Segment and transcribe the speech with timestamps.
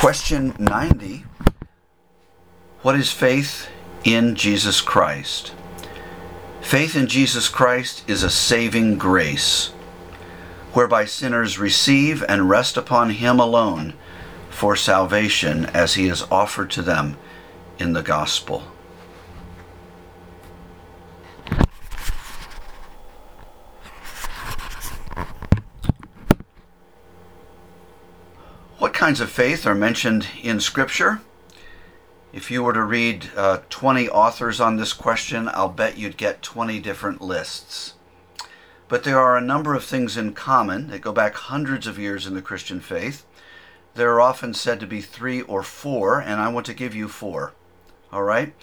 [0.00, 1.24] Question 90
[2.82, 3.68] What is faith
[4.04, 5.54] in Jesus Christ?
[6.60, 9.68] Faith in Jesus Christ is a saving grace
[10.74, 13.94] whereby sinners receive and rest upon Him alone
[14.50, 17.16] for salvation as He is offered to them
[17.78, 18.64] in the gospel.
[29.06, 31.20] Kinds of faith are mentioned in Scripture?
[32.32, 36.42] If you were to read uh, 20 authors on this question, I'll bet you'd get
[36.42, 37.94] 20 different lists.
[38.88, 42.26] But there are a number of things in common that go back hundreds of years
[42.26, 43.24] in the Christian faith.
[43.94, 47.06] There are often said to be three or four, and I want to give you
[47.06, 47.52] four.
[48.12, 48.54] All right?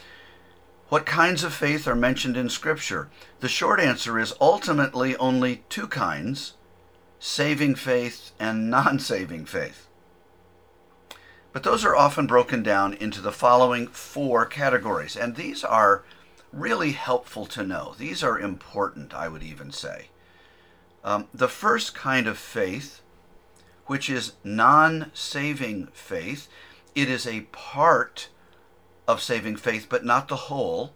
[0.90, 3.08] What kinds of faith are mentioned in Scripture?
[3.40, 6.56] The short answer is ultimately only two kinds
[7.18, 9.88] saving faith and non saving faith.
[11.54, 16.04] But those are often broken down into the following four categories, and these are
[16.52, 17.94] really helpful to know.
[17.98, 20.08] These are important, I would even say.
[21.04, 23.02] Um, the first kind of faith,
[23.86, 26.48] which is non saving faith,
[26.96, 28.30] it is a part
[29.08, 30.94] of saving faith, but not the whole,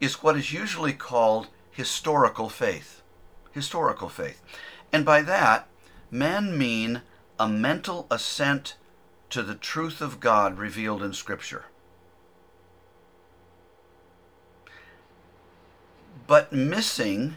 [0.00, 3.02] is what is usually called historical faith.
[3.52, 4.40] Historical faith.
[4.92, 5.66] And by that,
[6.12, 7.02] men mean
[7.40, 8.76] a mental assent
[9.30, 11.66] to the truth of God revealed in Scripture.
[16.26, 17.36] But missing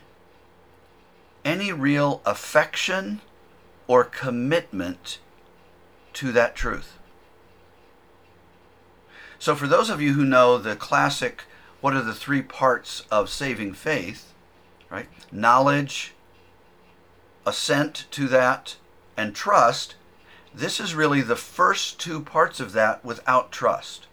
[1.44, 3.22] any real affection
[3.88, 5.20] or commitment
[6.14, 6.98] to that truth.
[9.40, 11.46] So, for those of you who know the classic,
[11.80, 14.34] what are the three parts of saving faith,
[14.90, 15.08] right?
[15.32, 16.14] Knowledge,
[17.46, 18.76] assent to that,
[19.18, 19.96] and trust.
[20.54, 24.08] This is really the first two parts of that without trust.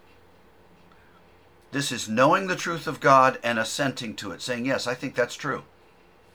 [1.72, 5.14] This is knowing the truth of God and assenting to it, saying, Yes, I think
[5.14, 5.64] that's true.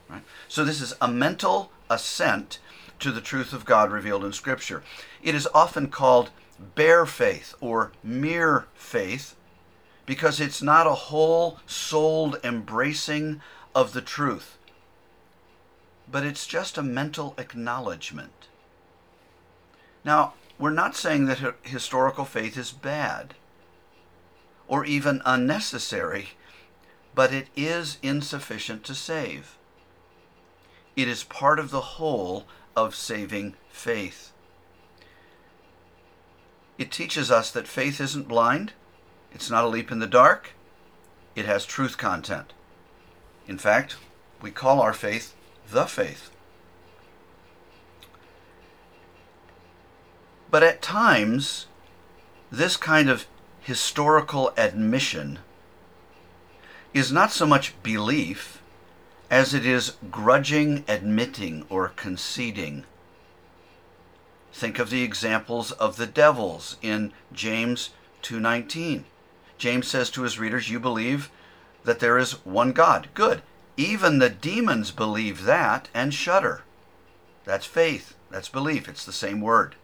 [0.08, 0.22] Right?
[0.48, 2.58] So, this is a mental assent
[3.00, 4.82] to the truth of God revealed in Scripture.
[5.22, 6.30] It is often called
[6.74, 9.34] bare faith or mere faith
[10.06, 13.40] because it's not a whole souled embracing
[13.74, 14.56] of the truth,
[16.10, 18.48] but it's just a mental acknowledgement.
[20.04, 23.34] Now, we're not saying that historical faith is bad
[24.68, 26.30] or even unnecessary,
[27.14, 29.56] but it is insufficient to save.
[30.96, 32.44] It is part of the whole
[32.76, 34.32] of saving faith.
[36.78, 38.72] It teaches us that faith isn't blind,
[39.32, 40.52] it's not a leap in the dark,
[41.34, 42.52] it has truth content.
[43.46, 43.96] In fact,
[44.40, 45.34] we call our faith
[45.70, 46.30] the faith.
[50.54, 51.66] But at times,
[52.48, 53.26] this kind of
[53.62, 55.40] historical admission
[56.92, 58.62] is not so much belief
[59.28, 62.84] as it is grudging admitting or conceding.
[64.52, 67.90] Think of the examples of the devils in James
[68.22, 69.06] 2:19.
[69.58, 71.30] James says to his readers, "You believe
[71.82, 73.42] that there is one God." Good.
[73.76, 76.62] Even the demons believe that and shudder.
[77.44, 78.14] That's faith.
[78.30, 78.88] That's belief.
[78.88, 79.74] It's the same word.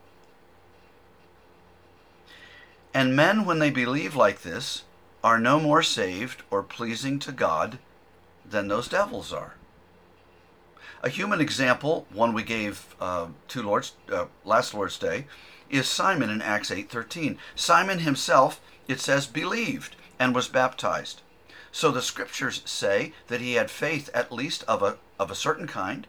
[2.92, 4.82] And men, when they believe like this,
[5.22, 7.78] are no more saved or pleasing to God
[8.44, 9.54] than those devils are.
[11.02, 15.26] A human example, one we gave uh, to Lord's uh, last Lord's Day,
[15.70, 17.38] is Simon in Acts 8:13.
[17.54, 21.22] Simon himself, it says, believed and was baptized.
[21.72, 25.66] So the scriptures say that he had faith at least of a of a certain
[25.66, 26.06] kind,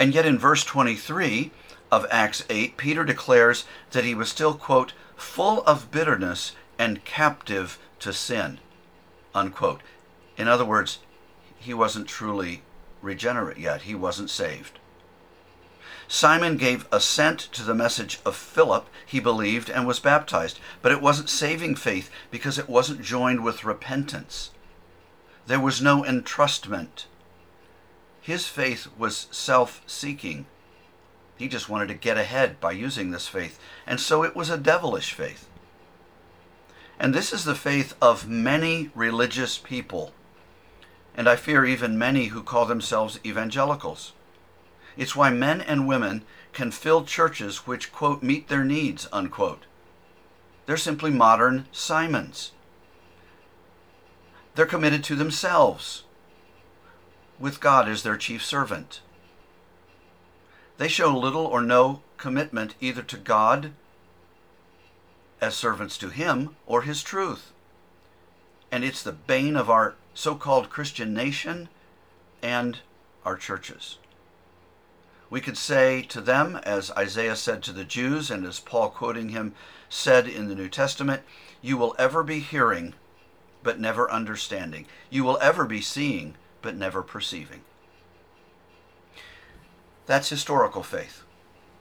[0.00, 1.50] And yet in verse 23
[1.92, 7.78] of Acts 8, Peter declares that he was still, quote, full of bitterness and captive
[7.98, 8.58] to sin,
[9.34, 9.82] unquote.
[10.38, 11.00] In other words,
[11.58, 12.62] he wasn't truly
[13.02, 14.78] regenerate yet, he wasn't saved.
[16.08, 21.02] Simon gave assent to the message of Philip, he believed and was baptized, but it
[21.02, 24.50] wasn't saving faith because it wasn't joined with repentance.
[25.46, 27.04] There was no entrustment.
[28.20, 30.46] His faith was self seeking.
[31.36, 34.58] He just wanted to get ahead by using this faith, and so it was a
[34.58, 35.48] devilish faith.
[36.98, 40.12] And this is the faith of many religious people,
[41.16, 44.12] and I fear even many who call themselves evangelicals.
[44.98, 49.64] It's why men and women can fill churches which, quote, meet their needs, unquote.
[50.66, 52.52] They're simply modern Simons.
[54.54, 56.04] They're committed to themselves,
[57.40, 59.00] with God as their chief servant.
[60.78, 63.72] They show little or no commitment either to God
[65.40, 67.52] as servants to Him or His truth.
[68.70, 71.68] And it's the bane of our so called Christian nation
[72.42, 72.78] and
[73.24, 73.98] our churches.
[75.30, 79.28] We could say to them, as Isaiah said to the Jews, and as Paul quoting
[79.28, 79.54] him
[79.88, 81.22] said in the New Testament,
[81.62, 82.94] You will ever be hearing,
[83.62, 84.86] but never understanding.
[85.08, 87.62] You will ever be seeing, but never perceiving.
[90.06, 91.22] That's historical faith.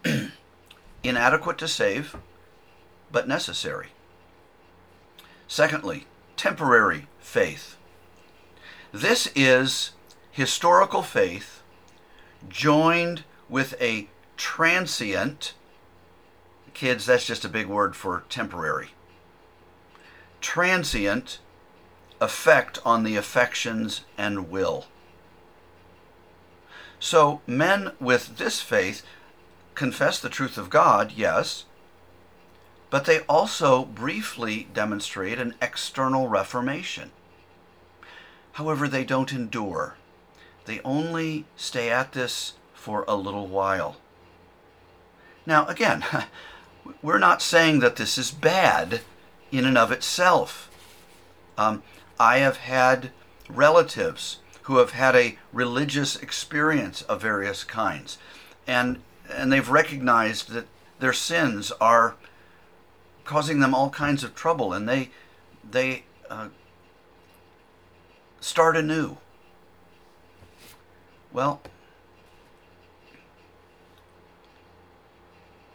[1.04, 2.16] Inadequate to save,
[3.12, 3.88] but necessary.
[5.48, 6.06] Secondly,
[6.38, 7.76] temporary faith.
[8.92, 9.92] This is
[10.32, 11.62] historical faith
[12.48, 15.54] joined with a transient,
[16.74, 18.92] kids, that's just a big word for temporary,
[20.40, 21.40] transient
[22.22, 24.86] effect on the affections and will.
[27.00, 29.04] So, men with this faith
[29.76, 31.64] confess the truth of God, yes,
[32.90, 37.12] but they also briefly demonstrate an external reformation.
[38.54, 39.96] However, they don't endure.
[40.66, 43.98] They only stay at this for a little while.
[45.46, 46.04] Now, again,
[47.02, 49.02] we're not saying that this is bad
[49.52, 50.70] in and of itself.
[51.58, 51.84] Um,
[52.20, 53.12] I have had
[53.48, 58.18] relatives who have had a religious experience of various kinds,
[58.68, 59.02] and
[59.32, 60.68] and they've recognized that
[61.00, 62.16] their sins are
[63.24, 65.12] causing them all kinds of trouble, and they
[65.70, 66.50] they uh,
[68.40, 69.18] start anew.
[71.32, 71.62] Well,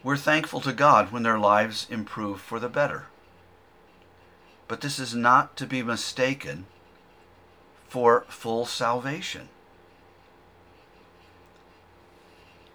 [0.04, 3.06] We're thankful to God when their lives improve for the better.
[4.66, 6.66] But this is not to be mistaken
[7.88, 9.48] for full salvation.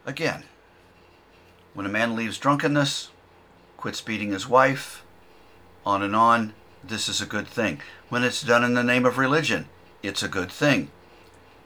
[0.06, 0.44] Again,
[1.74, 3.09] when a man leaves drunkenness,
[3.77, 5.03] quits beating his wife,
[5.86, 6.53] on and on,
[6.83, 7.81] this is a good thing.
[8.09, 9.68] When it's done in the name of religion,
[10.01, 10.92] it's a good thing.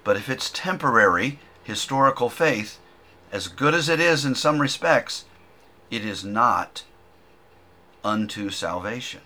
[0.04, 2.80] But if it's temporary, historical faith,
[3.32, 5.26] as good as it is in some respects,
[5.90, 6.84] it is not
[8.04, 9.22] unto salvation.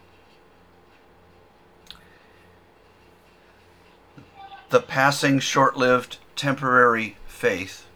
[4.70, 7.88] The passing, short lived, temporary faith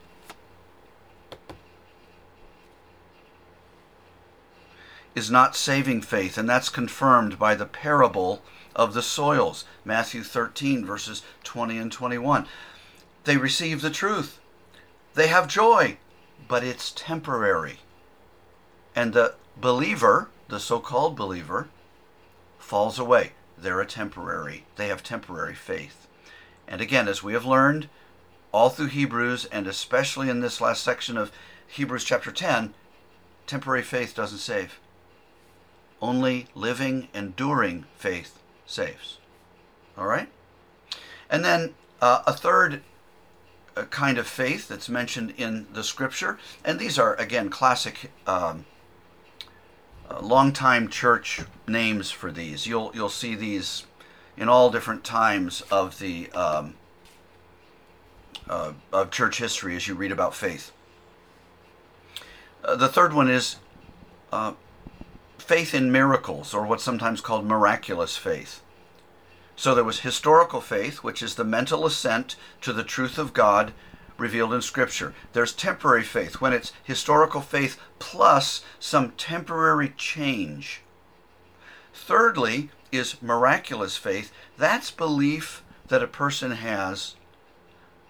[5.13, 8.41] is not saving faith, and that's confirmed by the parable
[8.75, 12.47] of the soils, Matthew 13, verses 20 and 21.
[13.25, 14.39] They receive the truth,
[15.13, 15.97] they have joy,
[16.47, 17.79] but it's temporary.
[18.95, 21.68] And the believer, the so called believer,
[22.57, 23.33] falls away.
[23.57, 26.07] They're a temporary, they have temporary faith.
[26.67, 27.89] And again, as we have learned
[28.51, 31.31] all through Hebrews, and especially in this last section of
[31.67, 32.73] Hebrews chapter 10,
[33.47, 34.79] temporary faith doesn't save.
[36.01, 39.17] Only living, enduring faith saves.
[39.97, 40.29] All right?
[41.29, 42.81] And then uh, a third
[43.75, 48.65] uh, kind of faith that's mentioned in the scripture, and these are, again, classic um,
[50.19, 52.67] longtime church names for these.
[52.67, 53.85] You'll you'll see these
[54.41, 56.73] in all different times of the um,
[58.49, 60.71] uh, of church history as you read about faith.
[62.66, 63.57] Uh, the third one is
[64.31, 64.54] uh,
[65.37, 68.63] faith in miracles, or what's sometimes called miraculous faith.
[69.56, 73.73] So there was historical faith, which is the mental assent to the truth of God
[74.18, 75.13] revealed in Scripture.
[75.33, 80.81] There's temporary faith, when it's historical faith plus some temporary change.
[81.94, 84.31] Thirdly, is miraculous faith.
[84.57, 87.16] That's belief that a person has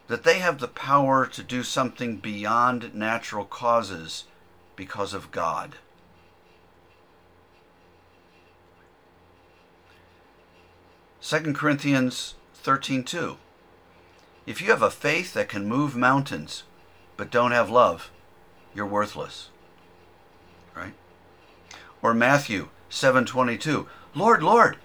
[0.08, 4.26] that they have the power to do something beyond natural causes
[4.76, 5.78] because of God.
[11.22, 13.38] Second Corinthians 13:2
[14.46, 16.64] if you have a faith that can move mountains
[17.16, 18.10] but don't have love,
[18.74, 19.50] you're worthless.
[20.76, 20.94] Right?
[22.02, 24.78] Or Matthew 7:22, "Lord, Lord,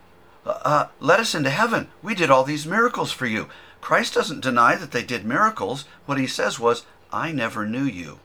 [0.45, 1.89] uh, uh, let us into heaven.
[2.03, 3.49] We did all these miracles for you."
[3.81, 5.85] Christ doesn't deny that they did miracles.
[6.07, 8.21] What he says was, "I never knew you.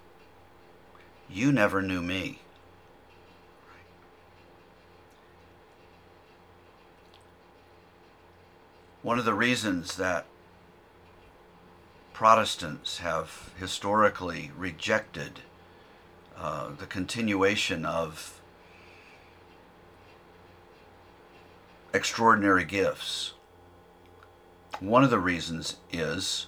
[1.29, 2.41] You never knew me."
[9.01, 10.25] One of the reasons that
[12.13, 15.39] Protestants have historically rejected
[16.37, 18.40] uh, the continuation of
[21.93, 23.33] extraordinary gifts
[24.79, 26.47] One of the reasons is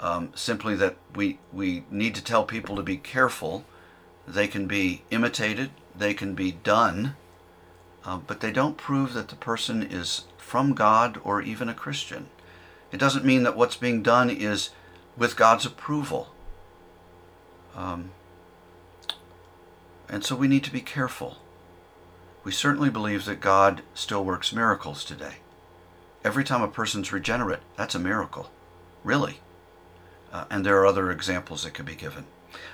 [0.00, 3.64] um, simply that we, we need to tell people to be careful.
[4.28, 7.16] They can be imitated, they can be done,
[8.04, 12.28] uh, but they don't prove that the person is from God or even a Christian.
[12.92, 14.70] It doesn't mean that what's being done is
[15.16, 16.28] with God's approval.
[17.74, 18.10] Um,
[20.08, 21.38] and so we need to be careful.
[22.46, 25.38] We certainly believe that God still works miracles today.
[26.22, 28.52] Every time a person's regenerate, that's a miracle.
[29.02, 29.40] Really.
[30.32, 32.26] Uh, and there are other examples that could be given.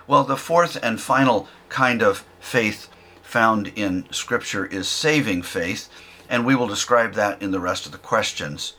[0.07, 2.91] Well, the fourth and final kind of faith
[3.23, 5.89] found in Scripture is saving faith,
[6.29, 8.75] and we will describe that in the rest of the questions.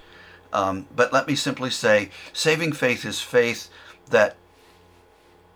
[0.53, 3.67] Um, but let me simply say saving faith is faith
[4.11, 4.35] that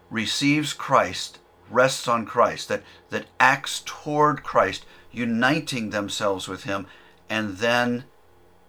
[0.10, 1.38] receives Christ,
[1.70, 4.84] rests on Christ, that, that acts toward Christ,
[5.18, 6.88] uniting themselves with Him,
[7.30, 8.06] and then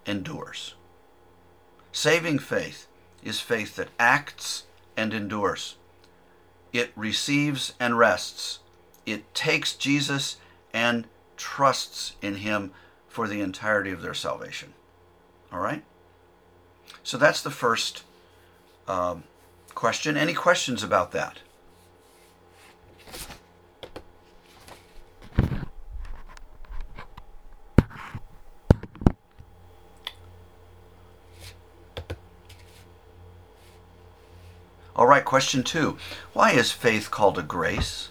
[0.06, 0.74] endures.
[1.92, 2.86] Saving faith
[3.22, 4.64] is faith that acts
[4.96, 5.76] and endures.
[6.72, 8.60] It receives and rests.
[9.06, 10.36] It takes Jesus
[10.72, 12.72] and trusts in Him
[13.08, 14.74] for the entirety of their salvation.
[15.52, 15.82] All right?
[17.02, 18.04] So that's the first
[18.86, 19.24] um,
[19.74, 20.16] question.
[20.16, 21.38] Any questions about that?
[34.98, 35.96] All right, question two.
[36.32, 38.08] Why is faith called a grace?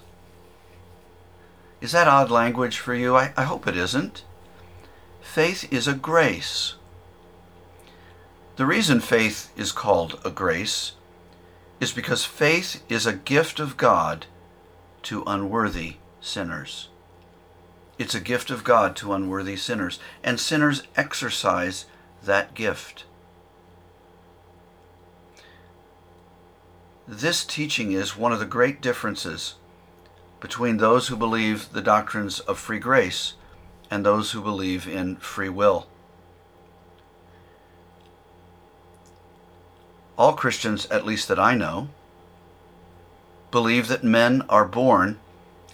[1.81, 3.13] Is that odd language for you?
[3.13, 4.23] I, I hope it isn't.
[5.19, 6.75] Faith is a grace.
[8.55, 10.93] The reason faith is called a grace
[11.81, 14.25] is because faith is a gift of God
[15.03, 16.87] to unworthy sinners.
[17.99, 21.85] It's a gift of God to unworthy sinners, and sinners exercise
[22.23, 23.03] that gift.
[27.09, 29.55] This teaching is one of the great differences
[30.41, 33.35] between those who believe the doctrines of free grace
[33.89, 35.87] and those who believe in free will.
[40.17, 41.87] All Christians, at least that I know,
[43.51, 45.17] believe that men are born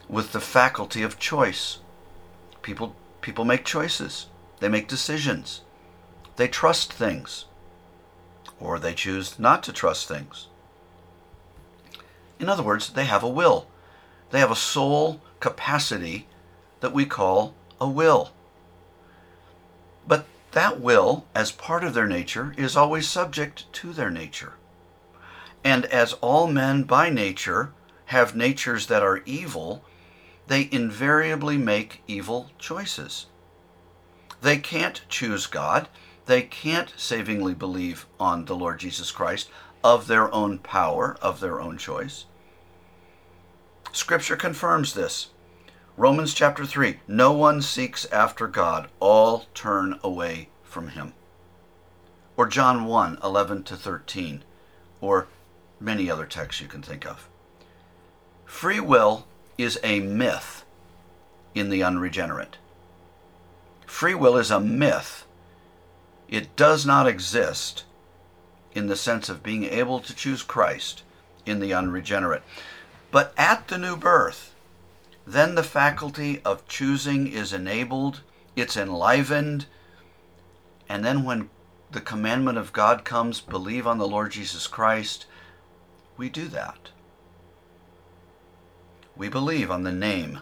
[0.07, 1.79] with the faculty of choice.
[2.61, 4.27] People, people make choices,
[4.59, 5.61] they make decisions,
[6.35, 7.45] they trust things,
[8.59, 10.47] or they choose not to trust things.
[12.39, 13.67] In other words, they have a will.
[14.31, 16.27] They have a soul capacity
[16.79, 18.31] that we call a will.
[20.07, 24.53] But that will, as part of their nature, is always subject to their nature.
[25.63, 27.73] And as all men by nature
[28.05, 29.83] have natures that are evil,
[30.47, 33.27] they invariably make evil choices.
[34.41, 35.87] They can't choose God.
[36.25, 39.49] They can't savingly believe on the Lord Jesus Christ
[39.83, 42.25] of their own power, of their own choice.
[43.91, 45.29] Scripture confirms this.
[45.97, 51.13] Romans chapter 3 No one seeks after God, all turn away from him.
[52.35, 54.43] Or John 1 11 to 13,
[55.01, 55.27] or
[55.79, 57.29] many other texts you can think of.
[58.45, 60.65] Free will is a myth
[61.53, 62.57] in the unregenerate.
[63.85, 65.25] Free will is a myth.
[66.27, 67.83] It does not exist
[68.73, 71.03] in the sense of being able to choose Christ
[71.45, 72.43] in the unregenerate.
[73.11, 74.53] But at the new birth,
[75.25, 78.21] then the faculty of choosing is enabled,
[78.55, 79.65] it's enlivened,
[80.89, 81.49] and then when
[81.91, 85.25] the commandment of God comes, believe on the Lord Jesus Christ,
[86.17, 86.89] we do that.
[89.15, 90.39] We believe on the name.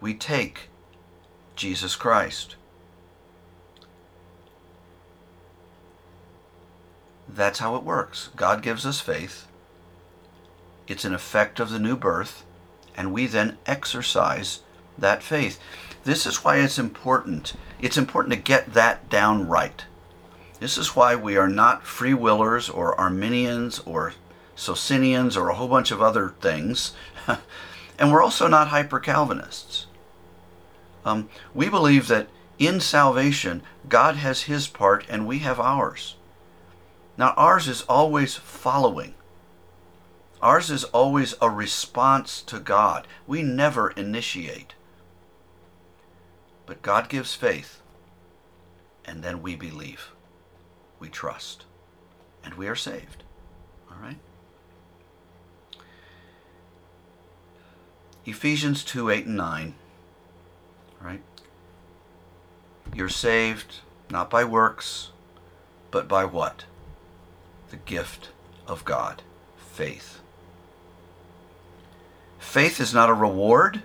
[0.00, 0.68] We take
[1.56, 2.56] Jesus Christ.
[7.34, 8.28] That's how it works.
[8.36, 9.46] God gives us faith.
[10.86, 12.44] It's an effect of the new birth,
[12.94, 14.60] and we then exercise
[14.98, 15.58] that faith.
[16.04, 17.54] This is why it's important.
[17.80, 19.84] It's important to get that down right.
[20.60, 24.12] This is why we are not free willers or Arminians or
[24.54, 26.92] Socinians or a whole bunch of other things.
[27.98, 29.86] and we're also not hyper Calvinists.
[31.04, 36.16] Um, we believe that in salvation, God has his part and we have ours.
[37.22, 39.14] Now, ours is always following.
[40.40, 43.06] Ours is always a response to God.
[43.28, 44.74] We never initiate.
[46.66, 47.80] But God gives faith,
[49.04, 50.10] and then we believe.
[50.98, 51.64] We trust,
[52.42, 53.22] and we are saved.
[53.88, 54.18] All right?
[58.26, 59.74] Ephesians 2 8 and 9.
[61.00, 61.22] All right?
[62.92, 63.76] You're saved
[64.10, 65.10] not by works,
[65.92, 66.64] but by what?
[67.72, 68.28] The gift
[68.66, 69.22] of God,
[69.56, 70.20] faith.
[72.38, 73.80] Faith is not a reward,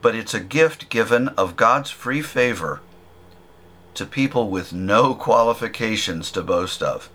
[0.00, 2.80] but it's a gift given of God's free favor
[3.94, 7.10] to people with no qualifications to boast of.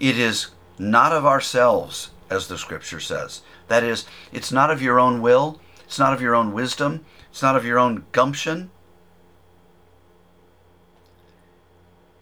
[0.00, 3.42] It is not of ourselves, as the scripture says.
[3.66, 7.42] That is, it's not of your own will, it's not of your own wisdom, it's
[7.42, 8.70] not of your own gumption.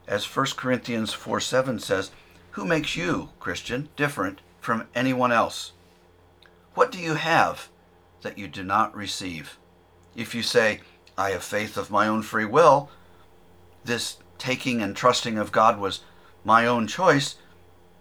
[0.09, 2.11] As 1 Corinthians 4 7 says,
[2.57, 5.73] Who makes you, Christian, different from anyone else?
[6.73, 7.69] What do you have
[8.23, 9.59] that you do not receive?
[10.15, 10.81] If you say,
[11.19, 12.89] I have faith of my own free will,
[13.85, 16.01] this taking and trusting of God was
[16.47, 17.35] my own choice,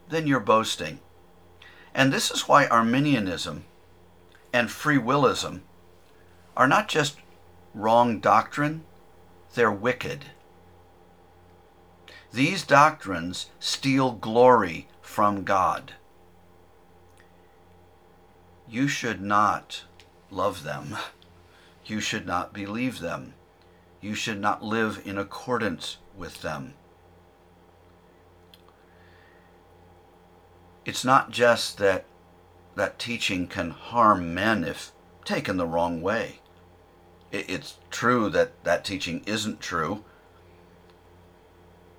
[0.07, 1.01] then you're boasting.
[1.93, 3.65] And this is why Arminianism
[4.53, 5.63] and free willism
[6.55, 7.17] are not just
[7.73, 8.85] wrong doctrine,
[9.53, 10.27] they're wicked.
[12.35, 15.93] These doctrines steal glory from God
[18.67, 19.83] you should not
[20.31, 20.97] love them.
[21.85, 23.35] You should not believe them.
[24.01, 26.73] You should not live in accordance with them.
[30.83, 32.05] It's not just that
[32.75, 34.91] that teaching can harm men if
[35.23, 36.39] taken the wrong way.
[37.31, 40.03] It's true that that teaching isn't true.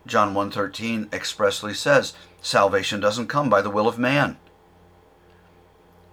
[0.06, 4.36] John 1:13 expressly says, salvation doesn't come by the will of man.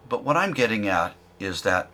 [0.10, 1.90] But what I'm getting at is that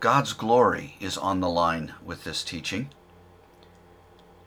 [0.00, 2.90] God's glory is on the line with this teaching,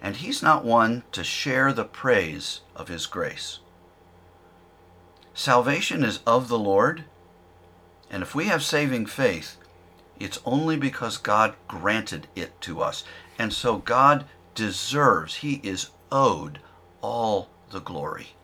[0.01, 3.59] and He's not one to share the praise of His grace.
[5.33, 7.05] Salvation is of the Lord,
[8.09, 9.57] and if we have saving faith,
[10.19, 13.03] it's only because God granted it to us.
[13.39, 16.59] And so God deserves, He is owed
[17.01, 18.35] all the glory.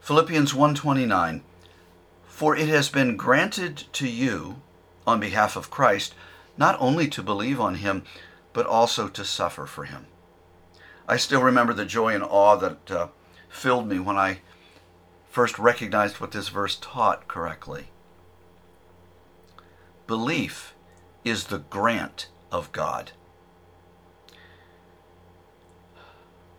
[0.00, 1.42] Philippians 1:29
[2.26, 4.62] For it has been granted to you
[5.06, 6.14] on behalf of Christ
[6.56, 8.04] not only to believe on him
[8.52, 10.06] but also to suffer for him.
[11.06, 13.08] I still remember the joy and awe that uh,
[13.48, 14.40] filled me when I
[15.30, 17.88] first recognized what this verse taught correctly.
[20.06, 20.74] Belief
[21.24, 23.12] is the grant of God.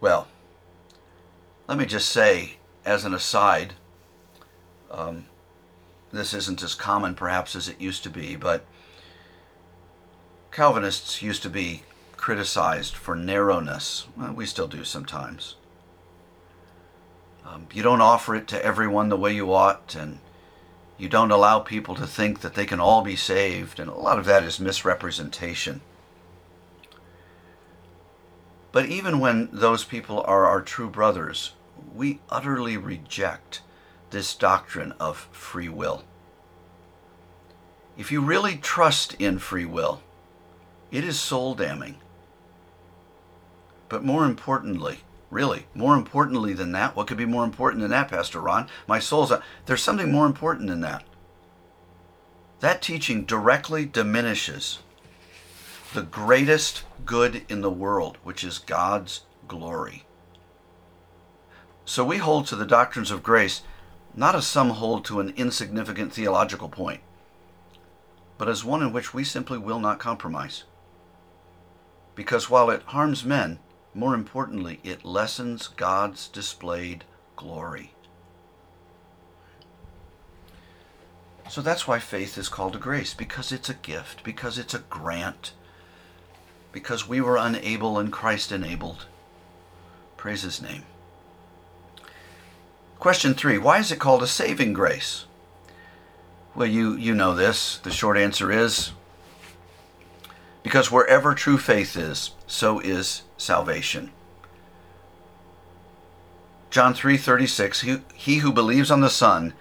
[0.02, 0.28] Well,
[1.68, 3.74] let me just say as an aside,
[4.90, 5.26] um,
[6.12, 8.66] this isn't as common perhaps as it used to be, but
[10.52, 11.84] Calvinists used to be
[12.18, 14.08] criticized for narrowness.
[14.18, 15.56] Well, we still do sometimes.
[17.46, 20.20] Um, you don't offer it to everyone the way you ought, and
[20.98, 24.20] you don't allow people to think that they can all be saved, and a lot
[24.20, 25.82] of that is misrepresentation.
[28.72, 31.54] But even when those people are our true brothers,
[31.94, 33.62] we utterly reject
[34.12, 36.04] this doctrine of free will.
[37.98, 40.02] If you really trust in free will,
[40.92, 41.98] it is soul damning.
[43.90, 48.10] But more importantly, really, more importantly than that, what could be more important than that,
[48.10, 48.68] Pastor Ron?
[48.88, 49.32] My soul's.
[49.32, 51.04] A, there's something more important than that.
[52.60, 54.80] That teaching directly diminishes
[55.94, 60.06] the greatest good in the world, which is God's glory.
[61.86, 63.64] So we hold to the doctrines of grace
[64.16, 67.02] not as some hold to an insignificant theological point,
[68.38, 70.64] but as one in which we simply will not compromise.
[72.16, 73.60] Because while it harms men,
[73.94, 77.94] more importantly, it lessens God's displayed glory.
[81.50, 84.80] So that's why faith is called a grace, because it's a gift, because it's a
[84.80, 85.54] grant,
[86.72, 89.06] because we were unable and Christ enabled.
[90.18, 90.84] Praise his name.
[93.00, 95.26] Question three Why is it called a saving grace?
[96.56, 97.78] Well, you, you know this.
[97.78, 98.92] The short answer is
[100.64, 104.12] because wherever true faith is, so is salvation.
[106.70, 109.54] John 3:36 he, he who believes on the Son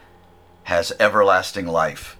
[0.64, 2.16] has everlasting life.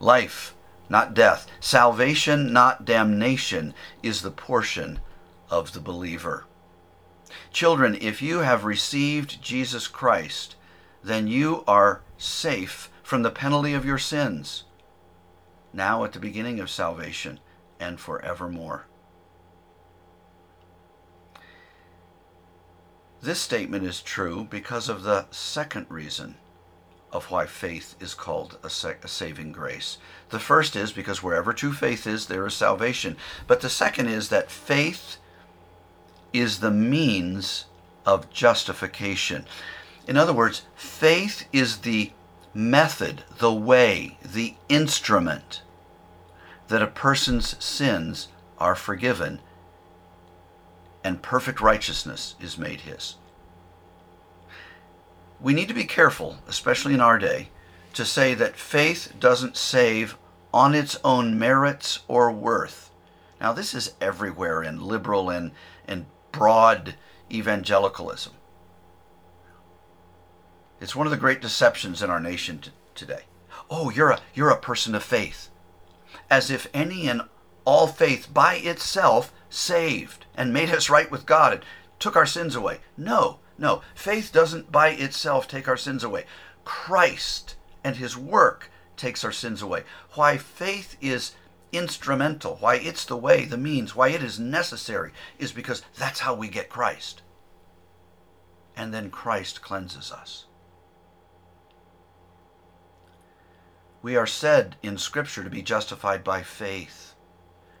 [0.00, 0.54] Life,
[0.88, 1.46] not death.
[1.60, 5.00] Salvation, not damnation, is the portion
[5.50, 6.44] of the believer.
[7.52, 10.56] Children, if you have received Jesus Christ,
[11.02, 14.64] then you are safe from the penalty of your sins,
[15.72, 17.40] now at the beginning of salvation
[17.78, 18.86] and forevermore.
[23.20, 26.36] This statement is true because of the second reason
[27.14, 29.98] of why faith is called a, sa- a, saving grace.
[30.30, 33.16] The first is because wherever true faith is, there is salvation.
[33.46, 35.16] But the second is that faith
[36.32, 37.66] is the means
[38.04, 39.46] of justification.
[40.08, 42.10] In other words, faith is the
[42.52, 45.62] method, the way, the instrument
[46.68, 49.40] that a person's sins are forgiven
[51.04, 53.16] and perfect righteousness is made his.
[55.40, 57.50] We need to be careful, especially in our day,
[57.94, 60.16] to say that faith doesn't save
[60.52, 62.90] on its own merits or worth.
[63.40, 65.52] Now, this is everywhere in liberal and,
[65.86, 66.94] and broad
[67.30, 68.32] evangelicalism.
[70.80, 73.22] It's one of the great deceptions in our nation t- today.
[73.70, 75.48] Oh, you're a, you're a person of faith.
[76.30, 77.22] As if any and
[77.64, 81.62] all faith by itself saved and made us right with God and
[81.98, 82.80] took our sins away.
[82.96, 83.82] No, no.
[83.94, 86.24] Faith doesn't by itself take our sins away.
[86.64, 89.84] Christ and his work takes our sins away.
[90.14, 91.32] Why faith is
[91.72, 96.34] instrumental, why it's the way, the means, why it is necessary, is because that's how
[96.34, 97.22] we get Christ.
[98.76, 100.46] And then Christ cleanses us.
[104.02, 107.14] We are said in Scripture to be justified by faith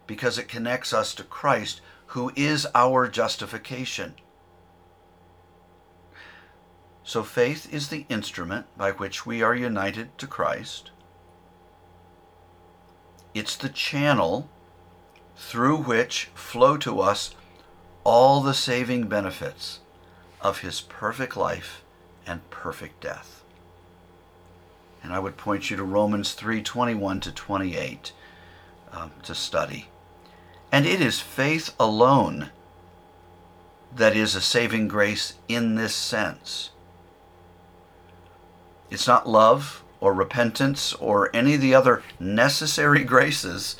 [0.06, 4.14] because it connects us to Christ, who is our justification.
[7.04, 10.90] So faith is the instrument by which we are united to Christ.
[13.34, 14.48] It's the channel
[15.36, 17.34] through which flow to us
[18.04, 19.80] all the saving benefits
[20.40, 21.82] of his perfect life
[22.26, 23.42] and perfect death.
[25.02, 28.12] And I would point you to Romans 3:21 to 28
[28.92, 29.88] um, to study.
[30.72, 32.50] And it is faith alone
[33.94, 36.70] that is a saving grace in this sense.
[38.90, 43.76] It's not love or repentance or any of the other necessary graces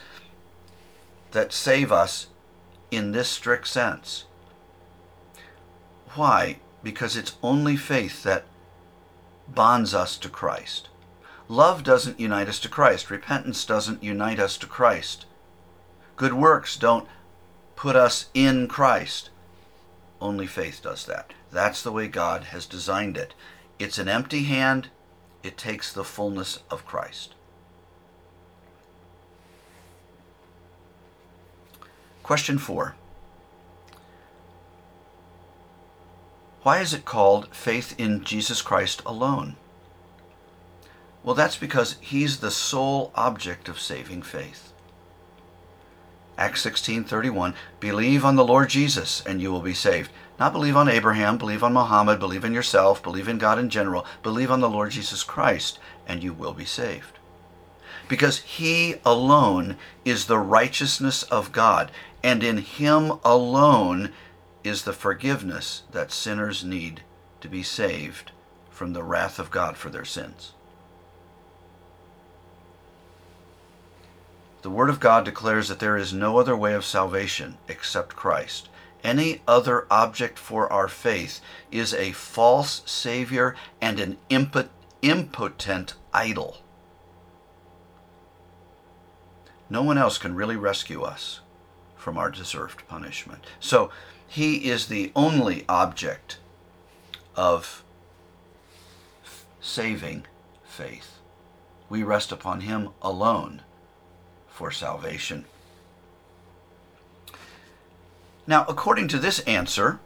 [1.32, 2.28] that save us
[2.90, 4.24] in this strict sense.
[6.14, 6.58] Why?
[6.82, 8.44] Because it's only faith that
[9.48, 10.88] bonds us to Christ.
[11.48, 13.10] Love doesn't unite us to Christ.
[13.10, 15.26] Repentance doesn't unite us to Christ.
[16.16, 17.08] Good works don't
[17.76, 19.30] put us in Christ.
[20.20, 21.34] Only faith does that.
[21.52, 23.34] That's the way God has designed it.
[23.78, 24.88] It's an empty hand,
[25.42, 27.34] it takes the fullness of Christ.
[32.22, 32.94] Question four
[36.62, 39.56] Why is it called faith in Jesus Christ alone?
[41.22, 44.72] Well, that's because he's the sole object of saving faith.
[46.38, 50.10] Acts 16:31 Believe on the Lord Jesus and you will be saved.
[50.38, 54.04] Not believe on Abraham, believe on Muhammad, believe in yourself, believe in God in general,
[54.22, 57.18] believe on the Lord Jesus Christ and you will be saved.
[58.08, 61.90] Because he alone is the righteousness of God
[62.22, 64.12] and in him alone
[64.64, 67.02] is the forgiveness that sinners need
[67.40, 68.32] to be saved
[68.70, 70.52] from the wrath of God for their sins.
[74.62, 78.70] The Word of God declares that there is no other way of salvation except Christ.
[79.04, 81.40] Any other object for our faith
[81.70, 84.16] is a false Savior and an
[85.02, 86.56] impotent idol.
[89.68, 91.40] No one else can really rescue us
[91.96, 93.44] from our deserved punishment.
[93.60, 93.90] So,
[94.26, 96.38] He is the only object
[97.36, 97.84] of
[99.60, 100.26] saving
[100.64, 101.18] faith.
[101.90, 103.62] We rest upon Him alone
[104.48, 105.44] for salvation.
[108.46, 110.00] Now, according to this answer,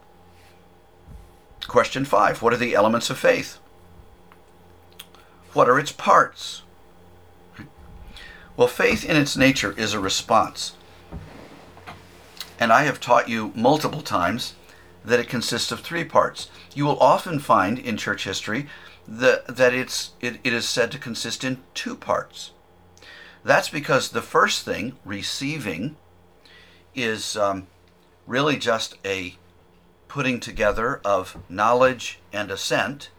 [1.66, 3.58] question five what are the elements of faith?
[5.52, 6.62] What are its parts?
[8.56, 10.74] Well, faith in its nature is a response.
[12.58, 14.54] And I have taught you multiple times
[15.04, 16.50] that it consists of three parts.
[16.74, 18.66] You will often find in church history
[19.06, 22.50] that, that it's, it, it is said to consist in two parts.
[23.44, 25.96] That's because the first thing, receiving,
[26.94, 27.68] is um,
[28.28, 29.34] really just a
[30.06, 33.10] putting together of knowledge and assent.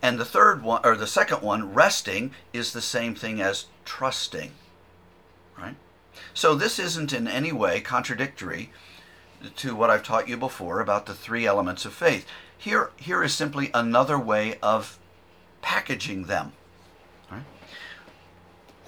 [0.00, 4.52] And the third one, or the second one, resting, is the same thing as trusting.
[5.56, 5.76] Right?
[6.34, 8.70] So this isn't in any way contradictory
[9.56, 12.26] to what I've taught you before about the three elements of faith.
[12.56, 14.98] Here, here is simply another way of
[15.60, 16.52] packaging them.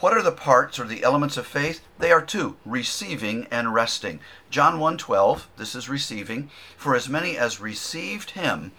[0.05, 1.81] What are the parts or the elements of faith?
[1.99, 4.21] They are two, receiving and resting.
[4.51, 8.73] John 1:12, this is receiving, for as many as received him,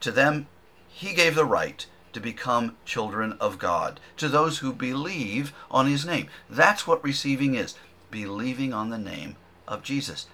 [0.00, 0.48] to them
[0.88, 6.04] he gave the right to become children of God, to those who believe on his
[6.04, 6.28] name.
[6.50, 7.76] That's what receiving is,
[8.10, 9.36] believing on the name
[9.68, 10.26] of Jesus.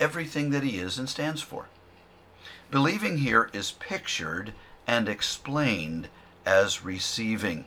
[0.00, 1.68] everything that he is and stands for.
[2.72, 4.52] Believing here is pictured
[4.84, 6.08] and explained
[6.44, 7.66] as receiving.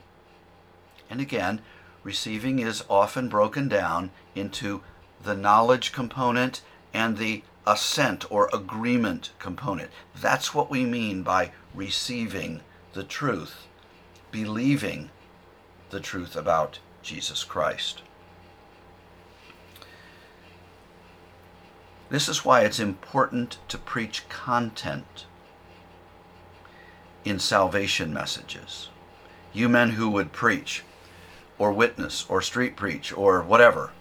[1.09, 1.61] And again,
[2.05, 4.81] receiving is often broken down into
[5.23, 6.61] the knowledge component
[6.93, 9.89] and the assent or agreement component.
[10.15, 12.61] That's what we mean by receiving
[12.93, 13.65] the truth,
[14.31, 15.09] believing
[15.89, 18.03] the truth about Jesus Christ.
[22.09, 25.25] This is why it's important to preach content
[27.25, 28.89] in salvation messages.
[29.53, 30.83] You men who would preach,
[31.57, 33.91] or witness, or street preach, or whatever,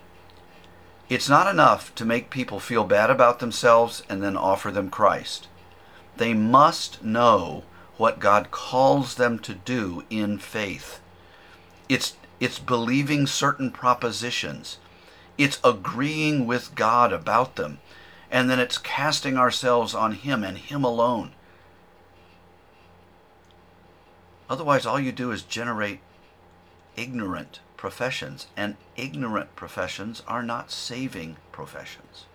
[1.09, 5.49] it's not enough to make people feel bad about themselves and then offer them Christ.
[6.17, 7.65] They must know
[7.97, 11.01] what God calls them to do in faith.
[11.89, 14.79] It's, it's believing certain propositions.
[15.37, 17.79] It's agreeing with God about them.
[18.31, 21.33] And then it's casting ourselves on Him and Him alone.
[24.49, 26.01] Otherwise, all you do is generate
[26.97, 32.27] ignorant professions, and ignorant professions are not saving professions.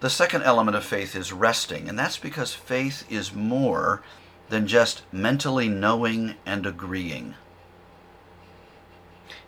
[0.00, 4.02] The second element of faith is resting, and that's because faith is more
[4.48, 7.34] than just mentally knowing and agreeing.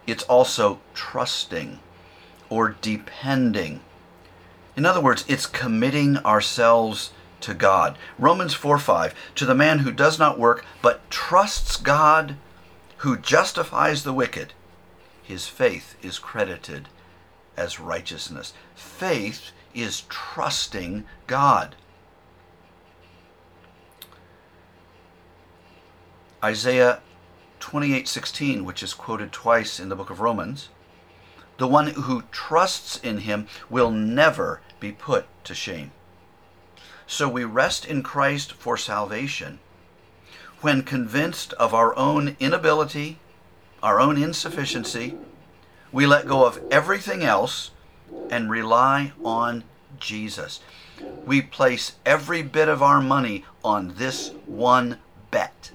[0.06, 1.78] It's also trusting
[2.48, 3.80] or depending.
[4.76, 7.96] In other words, it's committing ourselves to God.
[8.18, 12.36] Romans 4 5, to the man who does not work, but trusts God,
[12.98, 14.52] who justifies the wicked,
[15.22, 16.88] his faith is credited
[17.56, 18.52] as righteousness.
[18.74, 21.76] Faith is trusting God.
[26.42, 27.00] Isaiah
[27.60, 30.70] 28:16, which is quoted twice in the book of Romans,
[31.58, 35.92] the one who trusts in him will never be put to shame.
[37.10, 39.58] So we rest in Christ for salvation.
[40.60, 43.18] When convinced of our own inability,
[43.82, 45.16] our own insufficiency,
[45.90, 47.72] we let go of everything else
[48.30, 49.64] and rely on
[49.98, 50.60] Jesus.
[51.26, 54.98] We place every bit of our money on this one
[55.32, 55.72] bet.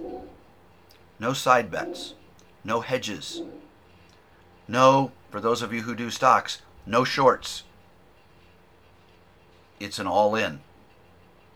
[1.20, 2.14] No side bets,
[2.64, 3.42] no hedges,
[4.70, 7.64] no, for those of you who do stocks, no shorts.
[9.82, 10.62] It's an all in.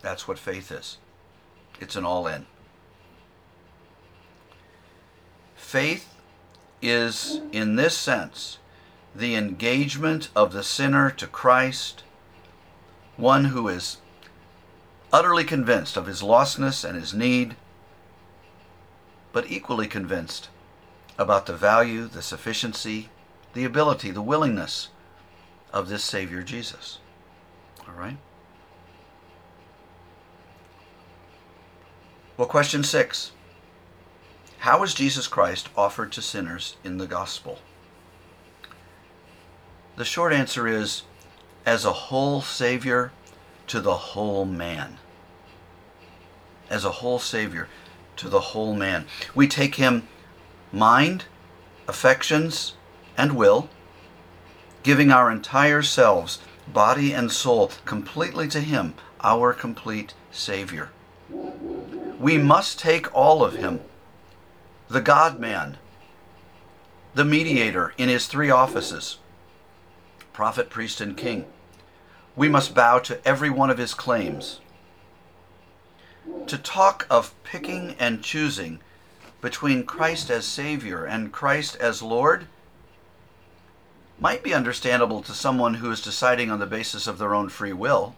[0.01, 0.97] That's what faith is
[1.79, 2.45] it's an all in.
[5.55, 6.15] Faith
[6.81, 8.57] is, in this sense,
[9.15, 12.03] the engagement of the sinner to Christ,
[13.17, 13.97] one who is
[15.12, 17.55] utterly convinced of his lostness and his need,
[19.31, 20.49] but equally convinced
[21.17, 23.09] about the value, the sufficiency,
[23.53, 24.89] the ability, the willingness
[25.73, 26.99] of this Savior Jesus.
[27.88, 28.17] All right?
[32.39, 33.34] Well, question six
[34.60, 37.60] How is Jesus Christ offered to sinners in the gospel?
[39.97, 41.04] The short answer is
[41.65, 43.12] as a whole Savior
[43.67, 44.99] to the whole man.
[46.69, 47.67] As a whole Savior
[48.15, 49.06] to the whole man.
[49.36, 50.08] We take him
[50.71, 51.25] mind,
[51.89, 52.75] affections,
[53.17, 53.67] and will,
[54.82, 60.91] giving our entire selves, body and soul, completely to him, our complete Savior
[62.19, 63.79] we must take all of him
[64.89, 65.77] the God man,
[67.13, 69.17] the mediator in his three offices
[70.34, 71.45] prophet, priest, and king.
[72.36, 74.62] We must bow to every one of his claims.
[76.47, 78.79] To talk of picking and choosing
[79.41, 82.47] between Christ as Savior and Christ as Lord
[84.17, 87.73] might be understandable to someone who is deciding on the basis of their own free
[87.73, 88.15] will.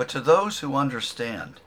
[0.00, 1.60] But to those who understand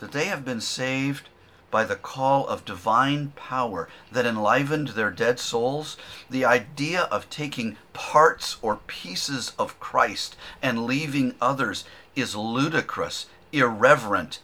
[0.00, 1.30] that they have been saved
[1.70, 5.96] by the call of divine power that enlivened their dead souls,
[6.28, 14.40] the idea of taking parts or pieces of Christ and leaving others is ludicrous, irreverent,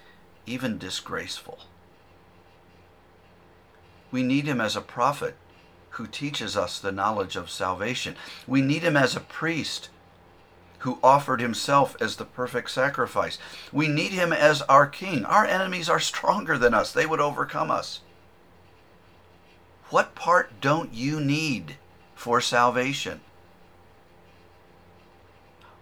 [0.46, 1.58] even disgraceful.
[4.10, 5.36] We need him as a prophet
[5.90, 8.16] who teaches us the knowledge of salvation.
[8.46, 9.90] We need him as a priest
[10.84, 13.38] who offered himself as the perfect sacrifice.
[13.72, 15.24] We need him as our king.
[15.24, 18.00] Our enemies are stronger than us, they would overcome us.
[19.88, 21.76] What part don't you need
[22.14, 23.22] for salvation?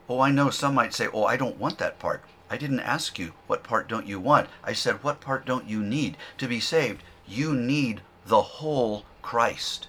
[0.09, 2.23] Oh, I know some might say, Oh, I don't want that part.
[2.49, 4.49] I didn't ask you, What part don't you want?
[4.63, 6.17] I said, What part don't you need?
[6.39, 9.89] To be saved, you need the whole Christ.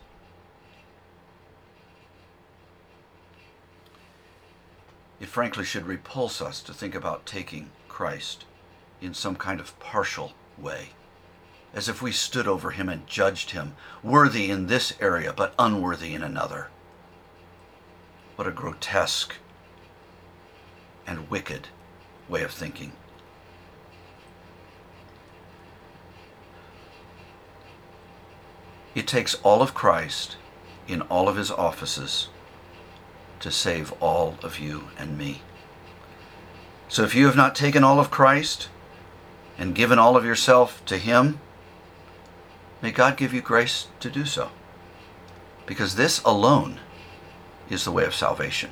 [5.24, 8.44] It frankly should repulse us to think about taking Christ
[9.00, 10.90] in some kind of partial way,
[11.74, 16.14] as if we stood over him and judged him, worthy in this area but unworthy
[16.14, 16.68] in another.
[18.36, 19.36] What a grotesque
[21.08, 21.70] and wicked
[22.28, 22.92] way of thinking.
[28.94, 30.36] It takes all of Christ
[30.86, 32.28] in all of his offices
[33.44, 35.42] to save all of you and me.
[36.88, 38.70] So if you have not taken all of Christ
[39.58, 41.42] and given all of yourself to him,
[42.82, 44.50] may God give you grace to do so.
[45.66, 46.80] Because this alone
[47.70, 48.70] is the way of salvation.